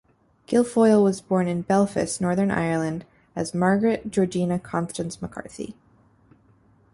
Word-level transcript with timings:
Guilfoyle 0.47 1.03
was 1.03 1.21
born 1.21 1.47
in 1.47 1.61
Belfast, 1.61 2.19
Northern 2.19 2.49
Ireland 2.49 3.05
as 3.35 3.53
Margaret 3.53 4.09
Georgina 4.09 4.57
Constance 4.57 5.21
McCarthy. 5.21 5.75